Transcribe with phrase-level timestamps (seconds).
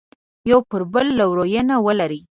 [0.49, 2.21] یو پر بل لورینه ولري.